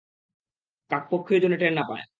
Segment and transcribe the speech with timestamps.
[0.91, 2.03] কাকপক্ষীও যেন টের না পায়!